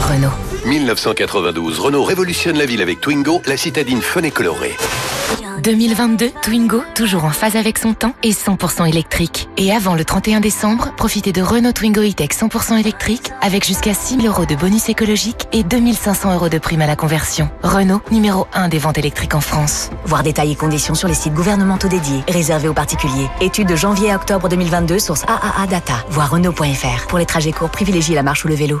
Renault. 0.00 0.32
1992, 0.64 1.78
Renault 1.78 2.02
révolutionne 2.02 2.58
la 2.58 2.66
ville 2.66 2.82
avec 2.82 3.00
Twingo, 3.00 3.40
la 3.46 3.56
citadine 3.56 4.02
fun 4.02 4.22
et 4.24 4.32
colorée. 4.32 4.74
2022, 5.62 6.30
Twingo, 6.42 6.82
toujours 6.94 7.24
en 7.24 7.30
phase 7.30 7.56
avec 7.56 7.78
son 7.78 7.94
temps 7.94 8.14
et 8.22 8.30
100% 8.30 8.88
électrique. 8.88 9.48
Et 9.56 9.72
avant 9.72 9.94
le 9.94 10.04
31 10.04 10.40
décembre, 10.40 10.92
profitez 10.96 11.32
de 11.32 11.42
Renault 11.42 11.72
Twingo 11.72 12.02
E-Tech 12.02 12.30
100% 12.30 12.78
électrique 12.78 13.32
avec 13.40 13.64
jusqu'à 13.64 13.94
6 13.94 14.20
000 14.20 14.26
euros 14.26 14.46
de 14.46 14.54
bonus 14.54 14.88
écologique 14.88 15.48
et 15.52 15.64
2500 15.64 16.34
euros 16.34 16.48
de 16.48 16.58
prime 16.58 16.82
à 16.82 16.86
la 16.86 16.96
conversion. 16.96 17.50
Renault, 17.62 18.02
numéro 18.10 18.46
1 18.52 18.68
des 18.68 18.78
ventes 18.78 18.98
électriques 18.98 19.34
en 19.34 19.40
France. 19.40 19.90
Voir 20.04 20.22
détails 20.22 20.52
et 20.52 20.56
conditions 20.56 20.94
sur 20.94 21.08
les 21.08 21.14
sites 21.14 21.34
gouvernementaux 21.34 21.88
dédiés, 21.88 22.22
réservés 22.28 22.68
aux 22.68 22.74
particuliers. 22.74 23.28
Études 23.40 23.68
de 23.68 23.76
janvier 23.76 24.10
à 24.12 24.16
octobre 24.16 24.48
2022, 24.48 24.98
source 24.98 25.24
AAA 25.24 25.66
Data. 25.68 26.04
Voir 26.10 26.30
Renault.fr. 26.30 27.06
Pour 27.08 27.18
les 27.18 27.26
trajets 27.26 27.52
courts, 27.52 27.70
privilégiez 27.70 28.14
la 28.14 28.22
marche 28.22 28.44
ou 28.44 28.48
le 28.48 28.54
vélo. 28.54 28.80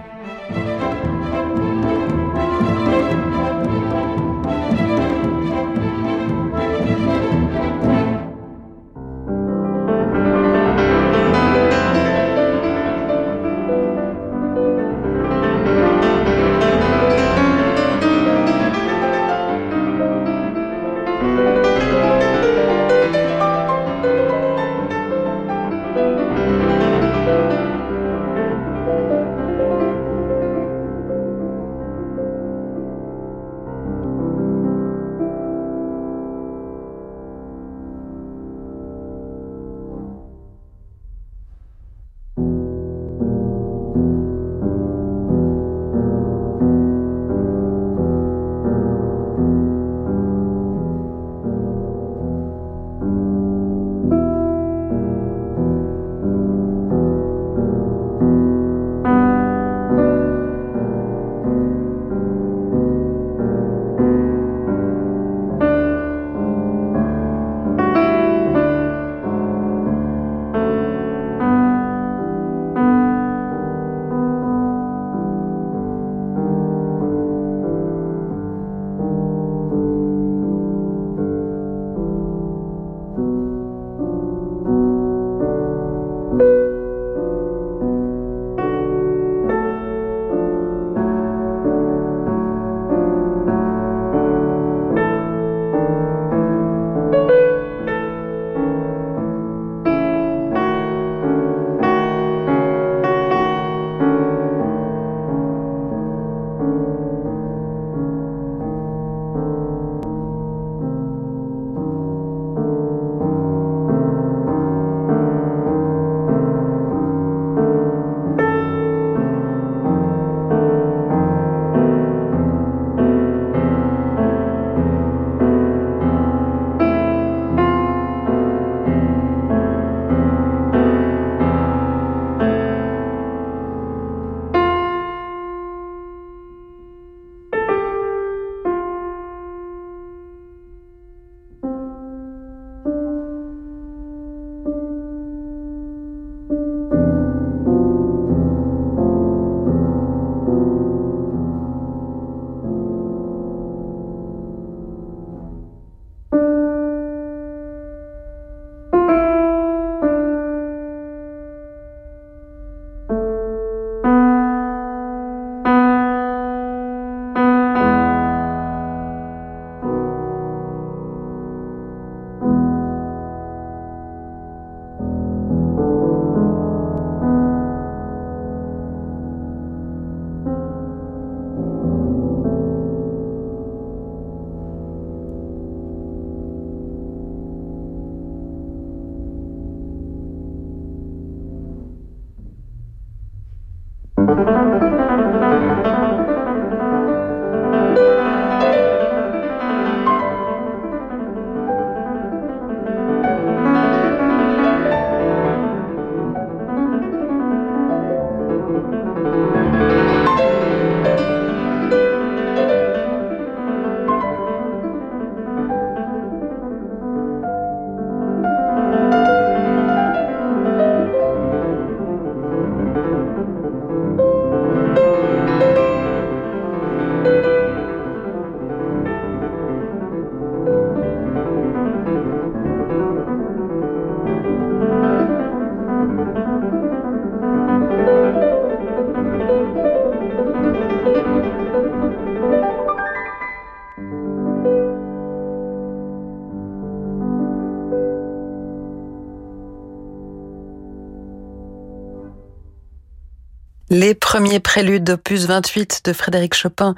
Préludes 254.59 255.05
d'opus 255.05 255.45
28 255.45 256.01
de 256.03 256.13
Frédéric 256.13 256.53
Chopin, 256.53 256.95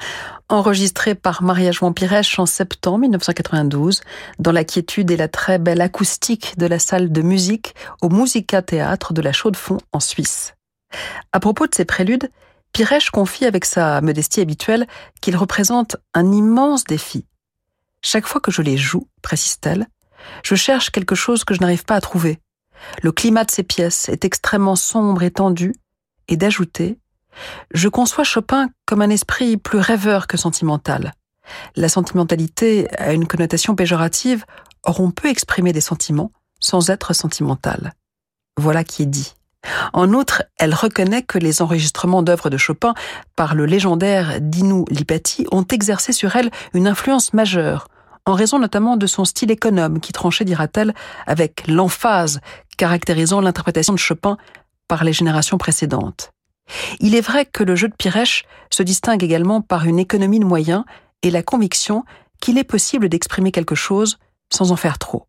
enregistrés 0.50 1.14
par 1.14 1.44
Maria 1.44 1.72
Jouan 1.72 1.94
en 2.38 2.46
septembre 2.46 3.00
1992, 3.00 4.02
dans 4.40 4.52
la 4.52 4.64
quiétude 4.64 5.12
et 5.12 5.18
la 5.18 5.28
très 5.28 5.60
belle 5.60 5.82
acoustique 5.82 6.58
de 6.58 6.66
la 6.66 6.80
salle 6.80 7.12
de 7.12 7.22
musique 7.22 7.76
au 8.02 8.10
Musica 8.10 8.62
Théâtre 8.62 9.14
de 9.14 9.22
la 9.22 9.32
Chaux-de-Fonds 9.32 9.80
en 9.92 10.00
Suisse. 10.00 10.56
À 11.32 11.40
propos 11.40 11.68
de 11.68 11.76
ces 11.76 11.86
préludes, 11.86 12.30
Pirèche 12.72 13.12
confie 13.12 13.46
avec 13.46 13.66
sa 13.66 14.02
modestie 14.02 14.42
habituelle 14.42 14.88
qu'il 15.22 15.38
représente 15.38 15.98
un 16.14 16.32
immense 16.32 16.86
défi. 16.86 17.26
Chaque 18.02 18.26
fois 18.26 18.42
que 18.42 18.52
je 18.52 18.62
les 18.62 18.78
joue, 18.78 19.08
précise-t-elle, 19.22 19.88
je 20.44 20.56
cherche 20.56 20.90
quelque 20.90 21.16
chose 21.16 21.44
que 21.44 21.54
je 21.54 21.60
n'arrive 21.60 21.86
pas 21.86 21.96
à 21.96 22.02
trouver. 22.02 22.40
Le 23.02 23.12
climat 23.12 23.44
de 23.44 23.52
ces 23.52 23.64
pièces 23.64 24.10
est 24.10 24.26
extrêmement 24.26 24.76
sombre 24.76 25.24
et 25.24 25.32
tendu, 25.32 25.74
et 26.28 26.38
d'ajouter 26.38 26.98
Je 27.74 27.90
conçois 27.90 28.24
Chopin 28.24 28.70
comme 28.86 29.02
un 29.02 29.10
esprit 29.10 29.58
plus 29.58 29.80
rêveur 29.80 30.28
que 30.28 30.38
sentimental. 30.38 31.14
La 31.76 31.90
sentimentalité 31.90 32.88
a 32.98 33.14
une 33.14 33.28
connotation 33.28 33.76
péjorative, 33.76 34.46
or 34.84 35.00
on 35.00 35.12
peut 35.12 35.30
exprimer 35.30 35.74
des 35.74 35.82
sentiments 35.82 36.32
sans 36.60 36.90
être 36.90 37.14
sentimental. 37.14 37.94
Voilà 38.58 38.84
qui 38.84 39.04
est 39.04 39.08
dit. 39.08 39.34
En 39.94 40.14
outre, 40.14 40.44
elle 40.58 40.74
reconnaît 40.74 41.24
que 41.24 41.38
les 41.38 41.62
enregistrements 41.62 42.22
d'œuvres 42.22 42.50
de 42.50 42.58
Chopin 42.58 42.94
par 43.36 43.56
le 43.56 43.66
légendaire 43.66 44.40
Dinu 44.42 44.84
Lipati 44.90 45.48
ont 45.52 45.64
exercé 45.64 46.12
sur 46.12 46.36
elle 46.36 46.52
une 46.74 46.88
influence 46.88 47.34
majeure, 47.34 47.88
en 48.26 48.34
raison 48.34 48.60
notamment 48.60 48.98
de 48.98 49.08
son 49.08 49.26
style 49.26 49.52
économe 49.52 50.00
qui 50.00 50.14
tranchait, 50.14 50.46
dira-t-elle, 50.46 50.94
avec 51.28 51.68
l'emphase 51.68 52.40
caractérisant 52.78 53.42
l'interprétation 53.42 53.94
de 53.94 54.00
Chopin 54.00 54.38
par 54.88 55.04
les 55.04 55.14
générations 55.14 55.58
précédentes. 55.58 56.32
Il 57.00 57.16
est 57.16 57.22
vrai 57.22 57.46
que 57.46 57.64
le 57.64 57.76
jeu 57.76 57.88
de 57.88 57.96
Pirèche 57.96 58.46
se 58.70 58.84
distingue 58.84 59.24
également 59.24 59.62
par 59.62 59.86
une 59.86 60.00
économie 60.00 60.40
de 60.40 60.46
moyens 60.46 60.84
et 61.22 61.32
la 61.32 61.44
conviction 61.44 62.04
qu'il 62.42 62.58
est 62.58 62.64
possible 62.64 63.10
d'exprimer 63.10 63.52
quelque 63.52 63.76
chose 63.76 64.18
sans 64.52 64.72
en 64.72 64.76
faire 64.76 65.00
trop. 65.00 65.28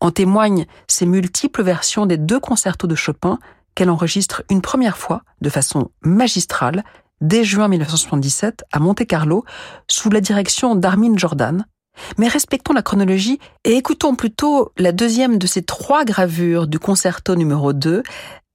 En 0.00 0.10
témoignent 0.10 0.66
ces 0.88 1.06
multiples 1.06 1.62
versions 1.62 2.06
des 2.06 2.18
deux 2.18 2.40
concertos 2.40 2.86
de 2.86 2.94
Chopin 2.94 3.38
qu'elle 3.74 3.90
enregistre 3.90 4.42
une 4.50 4.60
première 4.60 4.98
fois 4.98 5.22
de 5.40 5.50
façon 5.50 5.90
magistrale 6.02 6.84
dès 7.20 7.44
juin 7.44 7.68
1977 7.68 8.64
à 8.72 8.78
Monte-Carlo 8.78 9.44
sous 9.88 10.10
la 10.10 10.20
direction 10.20 10.74
d'Armin 10.74 11.16
Jordan. 11.16 11.64
Mais 12.18 12.28
respectons 12.28 12.72
la 12.72 12.82
chronologie 12.82 13.38
et 13.64 13.76
écoutons 13.76 14.16
plutôt 14.16 14.72
la 14.76 14.92
deuxième 14.92 15.38
de 15.38 15.46
ces 15.46 15.62
trois 15.62 16.04
gravures 16.04 16.66
du 16.66 16.78
concerto 16.78 17.36
numéro 17.36 17.72
2 17.72 18.02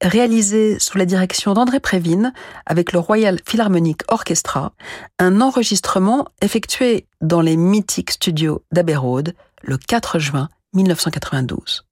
réalisé 0.02 0.78
sous 0.78 0.98
la 0.98 1.04
direction 1.04 1.54
d'André 1.54 1.80
Prévine 1.80 2.32
avec 2.66 2.92
le 2.92 2.98
Royal 2.98 3.38
Philharmonic 3.44 4.02
Orchestra, 4.08 4.72
un 5.18 5.40
enregistrement 5.40 6.28
effectué 6.40 7.06
dans 7.20 7.40
les 7.40 7.56
mythiques 7.56 8.12
studios 8.12 8.62
d'Abbey 8.72 8.96
le 9.62 9.76
4 9.76 10.18
juin 10.18 10.48
1992. 10.74 11.89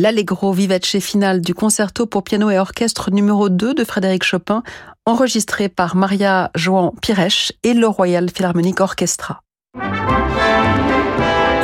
l'Allegro 0.00 0.52
vivace 0.52 0.98
finale 0.98 1.42
du 1.42 1.52
concerto 1.52 2.06
pour 2.06 2.22
piano 2.22 2.48
et 2.48 2.58
orchestre 2.58 3.10
numéro 3.10 3.50
2 3.50 3.74
de 3.74 3.84
Frédéric 3.84 4.24
Chopin, 4.24 4.62
enregistré 5.04 5.68
par 5.68 5.94
Maria 5.94 6.50
Joan 6.54 6.92
Piresh 7.02 7.52
et 7.62 7.74
le 7.74 7.86
Royal 7.86 8.30
Philharmonic 8.30 8.80
Orchestra. 8.80 9.42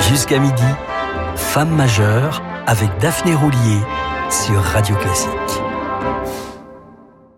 Jusqu'à 0.01 0.39
midi, 0.39 0.63
Femme 1.35 1.75
majeure 1.75 2.43
avec 2.67 2.91
Daphné 3.01 3.35
Roulier 3.35 3.81
sur 4.31 4.61
Radio 4.61 4.95
Classique. 4.97 5.31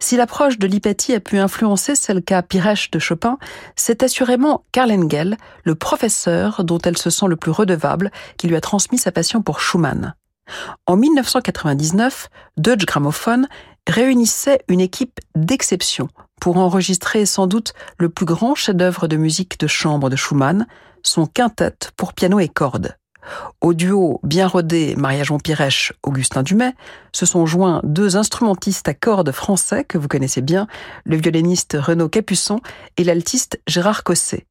Si 0.01 0.16
l'approche 0.16 0.59
de 0.59 0.66
l'hypatie 0.66 1.14
a 1.14 1.20
pu 1.20 1.38
influencer 1.38 1.94
celle 1.94 2.24
qu'a 2.24 2.42
Piresh 2.42 2.90
de 2.90 2.99
Chopin, 2.99 3.38
c'est 3.76 4.03
assurément 4.03 4.64
Karl 4.72 4.90
Engel, 4.90 5.36
le 5.62 5.76
professeur 5.76 6.64
dont 6.64 6.78
elle 6.78 6.99
se 6.99 7.11
sent 7.11 7.26
le 7.28 7.36
plus 7.36 7.53
redevable, 7.53 8.11
qui 8.36 8.49
lui 8.49 8.57
a 8.57 8.61
transmis 8.61 8.99
sa 8.99 9.12
passion 9.12 9.42
pour 9.42 9.61
Schumann. 9.61 10.14
En 10.86 10.96
1999, 10.96 12.28
Deutsche 12.57 12.86
Grammophon 12.86 13.46
réunissait 13.86 14.61
une 14.68 14.80
équipe 14.80 15.20
d'exception 15.34 16.09
pour 16.40 16.57
enregistrer 16.59 17.26
sans 17.26 17.46
doute 17.46 17.72
le 17.99 18.09
plus 18.09 18.26
grand 18.26 18.55
chef-d'œuvre 18.55 19.09
de 19.09 19.16
musique 19.16 19.59
de 19.59 19.66
chambre 19.66 20.11
de 20.11 20.16
Schumann, 20.16 20.66
son 21.03 21.26
quintet 21.26 21.74
pour 21.96 22.12
piano 22.12 22.38
et 22.38 22.49
cordes. 22.49 22.96
Au 23.61 23.74
duo 23.74 24.20
bien 24.22 24.46
rodé 24.46 24.94
Maria-Jean 24.96 25.38
Pirèche, 25.38 25.92
Augustin 26.03 26.42
Dumay, 26.42 26.72
se 27.12 27.26
sont 27.26 27.46
joints 27.46 27.80
deux 27.84 28.16
instrumentistes 28.16 28.88
à 28.88 28.94
cordes 28.94 29.32
français 29.32 29.84
que 29.84 29.99
vous 29.99 30.09
connaissez 30.09 30.40
bien, 30.40 30.66
le 31.05 31.16
violoniste 31.16 31.76
Renaud 31.78 32.09
Capuçon 32.09 32.61
et 32.96 33.05
l'altiste 33.05 33.61
Gérard 33.66 34.05
Cosset. 34.05 34.46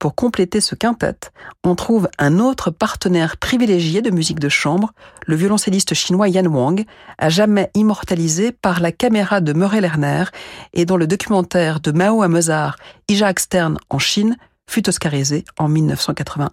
Pour 0.00 0.14
compléter 0.14 0.62
ce 0.62 0.74
quintet, 0.74 1.14
on 1.62 1.74
trouve 1.74 2.08
un 2.18 2.38
autre 2.38 2.70
partenaire 2.70 3.36
privilégié 3.36 4.00
de 4.00 4.10
musique 4.10 4.40
de 4.40 4.48
chambre, 4.48 4.94
le 5.26 5.36
violoncelliste 5.36 5.92
chinois 5.92 6.28
Yan 6.28 6.46
Wang, 6.46 6.86
à 7.18 7.28
jamais 7.28 7.70
immortalisé 7.74 8.50
par 8.50 8.80
la 8.80 8.92
caméra 8.92 9.42
de 9.42 9.52
Murray 9.52 9.82
Lerner 9.82 10.24
et 10.72 10.86
dont 10.86 10.96
le 10.96 11.06
documentaire 11.06 11.80
de 11.80 11.92
Mao 11.92 12.22
à 12.22 12.28
Mozart, 12.28 12.76
Isaac 13.08 13.40
Stern 13.40 13.76
en 13.90 13.98
Chine, 13.98 14.38
fut 14.70 14.88
oscarisé 14.88 15.44
en 15.58 15.68
1981. 15.68 16.50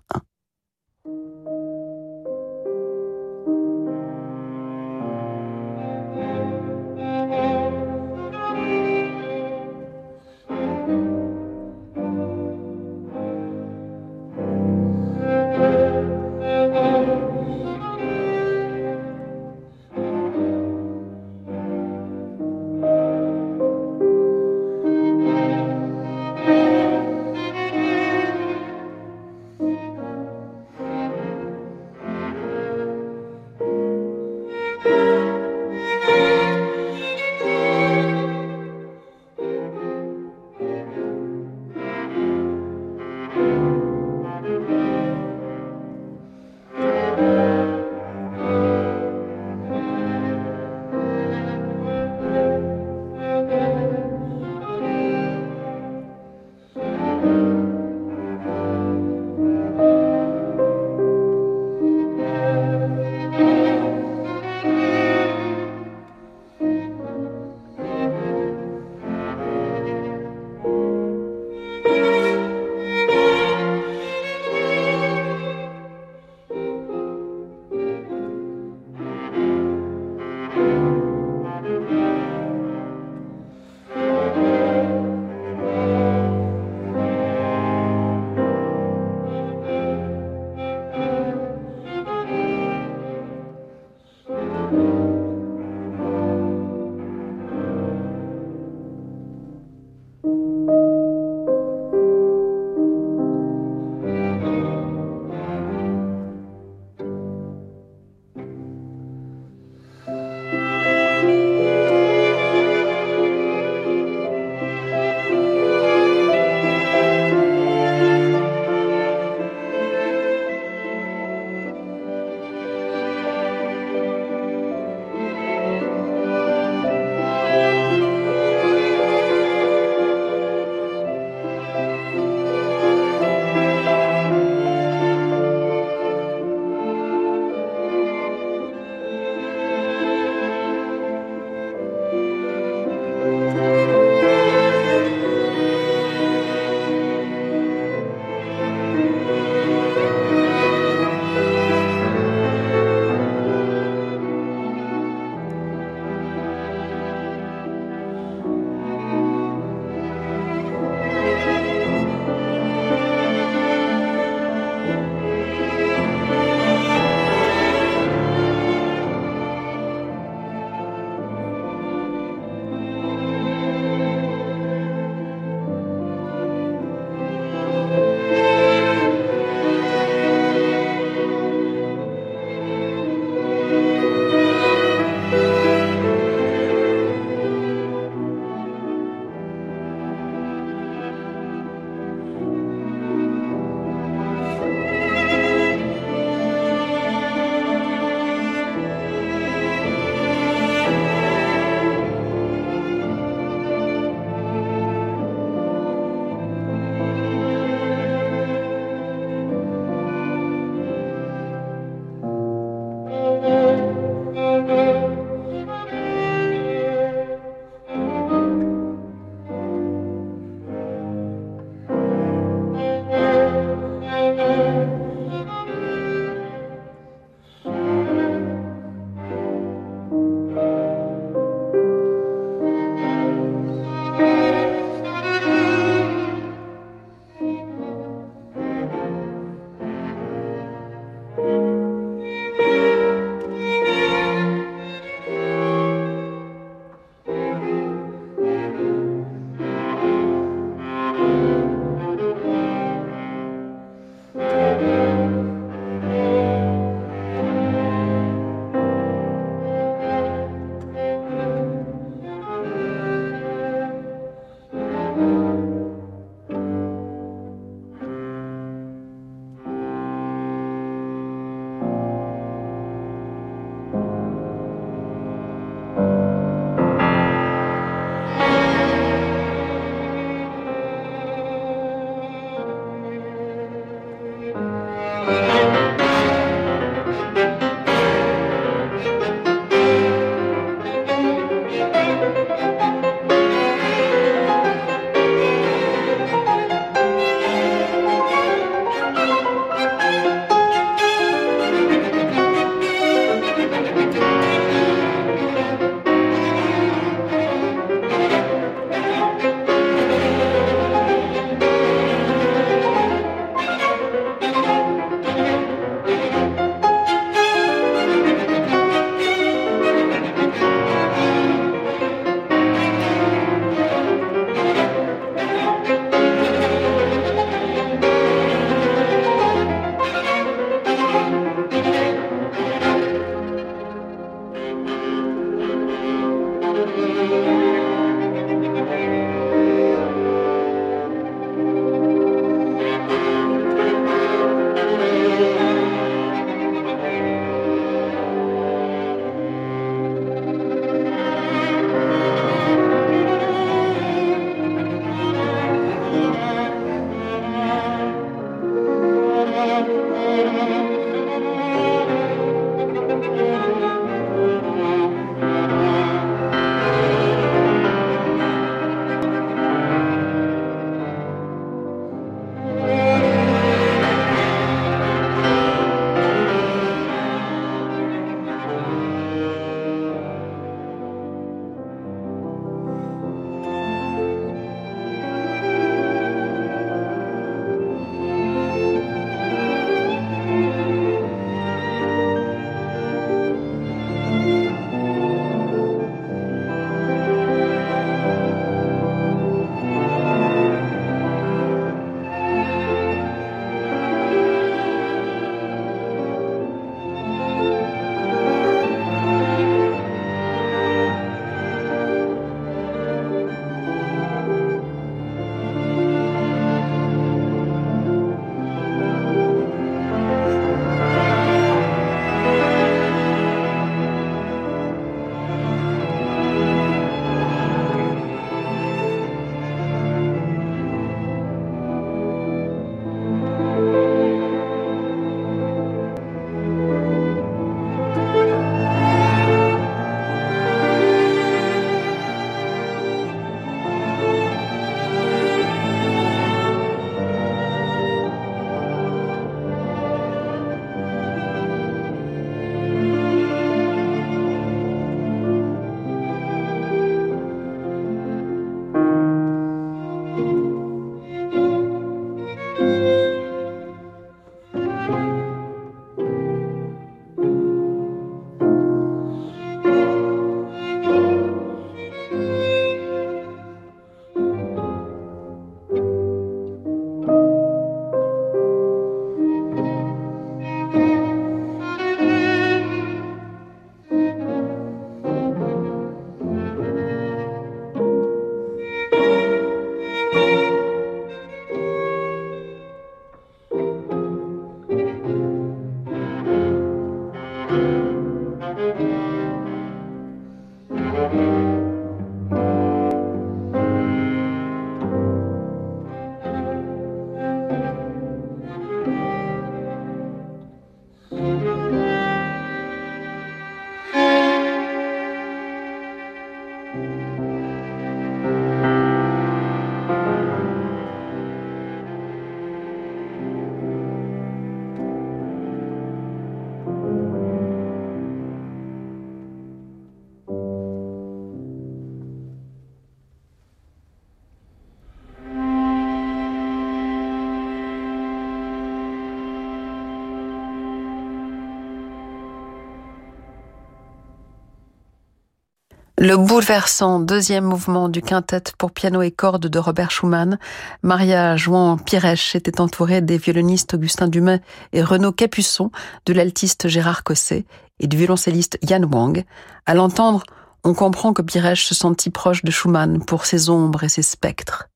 Le 546.19 546.35
bouleversant 546.35 547.19
deuxième 547.19 547.65
mouvement 547.65 548.09
du 548.09 548.23
quintet 548.23 548.63
pour 548.79 548.91
piano 548.91 549.21
et 549.21 549.29
cordes 549.29 549.67
de 549.67 549.77
Robert 549.77 550.09
Schumann, 550.09 550.57
Maria 551.03 551.55
Jouan 551.57 551.99
Pirèche 551.99 552.55
était 552.55 552.81
entourée 552.81 553.21
des 553.21 553.37
violonistes 553.37 553.93
Augustin 553.93 554.27
Dumais 554.27 554.61
et 554.93 555.03
Renaud 555.03 555.31
Capuçon, 555.31 555.91
de 556.25 556.33
l'altiste 556.33 556.87
Gérard 556.87 557.23
Cosset 557.23 557.65
et 557.99 558.07
du 558.07 558.17
violoncelliste 558.17 558.79
Yann 558.81 559.05
Wang. 559.05 559.45
À 559.85 559.93
l'entendre, 559.93 560.41
on 560.83 560.95
comprend 560.95 561.33
que 561.33 561.43
Pirèche 561.43 561.85
se 561.85 561.93
sentit 561.93 562.31
proche 562.31 562.63
de 562.63 562.71
Schumann 562.71 563.23
pour 563.23 563.45
ses 563.45 563.69
ombres 563.69 564.03
et 564.03 564.09
ses 564.09 564.23
spectres. 564.23 564.89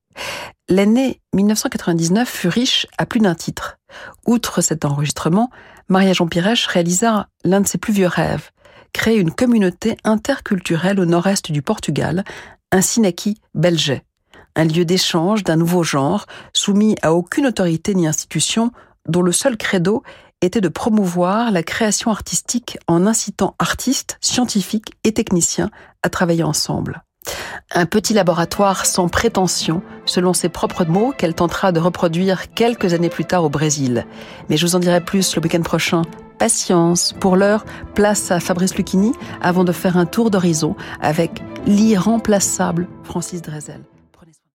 L'année 0.70 1.22
1999 1.36 2.28
fut 2.28 2.48
riche 2.48 2.88
à 2.98 3.06
plus 3.06 3.20
d'un 3.20 3.36
titre. 3.36 3.78
Outre 4.26 4.62
cet 4.62 4.86
enregistrement, 4.86 5.52
Maria 5.88 6.14
Jean 6.14 6.26
Pirèche 6.26 6.66
réalisa 6.66 7.28
l'un 7.44 7.62
de 7.62 7.68
ses 7.68 7.78
plus 7.78 7.94
vieux 7.94 8.08
rêves, 8.08 8.50
créer 8.94 9.18
une 9.18 9.32
communauté 9.32 9.98
interculturelle 10.04 11.00
au 11.00 11.06
nord-est 11.06 11.52
du 11.52 11.62
Portugal, 11.62 12.24
un 12.72 12.82
Sinaki 12.82 13.38
belge, 13.54 14.02
un 14.56 14.66
lieu 14.66 14.86
d'échange 14.86 15.44
d'un 15.44 15.56
nouveau 15.56 15.84
genre, 15.84 16.26
soumis 16.54 16.96
à 17.02 17.14
aucune 17.14 17.48
autorité 17.48 17.94
ni 17.96 18.08
institution, 18.08 18.72
dont 19.08 19.22
le 19.22 19.32
seul 19.32 19.58
credo 19.58 20.04
était 20.42 20.62
de 20.62 20.70
promouvoir 20.70 21.52
la 21.52 21.64
création 21.64 22.12
artistique 22.12 22.78
en 22.88 23.06
incitant 23.06 23.56
artistes, 23.60 24.18
scientifiques 24.22 24.94
et 25.04 25.14
techniciens 25.14 25.70
à 26.04 26.10
travailler 26.10 26.44
ensemble. 26.44 27.04
Un 27.74 27.86
petit 27.86 28.14
laboratoire 28.14 28.86
sans 28.86 29.08
prétention, 29.08 29.84
selon 30.06 30.34
ses 30.34 30.50
propres 30.50 30.86
mots, 30.86 31.14
qu'elle 31.16 31.36
tentera 31.36 31.72
de 31.72 31.80
reproduire 31.80 32.54
quelques 32.54 32.94
années 32.94 33.10
plus 33.10 33.26
tard 33.26 33.44
au 33.44 33.50
Brésil. 33.50 34.06
Mais 34.50 34.58
je 34.58 34.66
vous 34.66 34.76
en 34.76 34.80
dirai 34.80 35.02
plus 35.02 35.36
le 35.36 35.42
week-end 35.42 35.62
prochain. 35.62 36.02
Patience. 36.42 37.14
Pour 37.20 37.36
l'heure, 37.36 37.66
place 37.94 38.32
à 38.32 38.40
Fabrice 38.40 38.76
Lucchini 38.76 39.12
avant 39.44 39.64
de 39.64 39.72
faire 39.72 39.96
un 39.96 40.08
tour 40.08 40.32
d'horizon 40.32 40.76
avec 41.00 41.40
l'irremplaçable 41.68 42.88
Francis 43.04 43.44
Drezel. 43.44 43.91